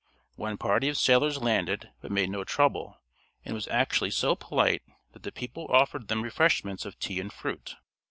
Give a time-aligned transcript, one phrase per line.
[0.35, 2.99] One party of sailors landed, but made no trouble,
[3.45, 4.81] and was actually so polite
[5.11, 7.75] that the people offered them refreshments of tea and fruit.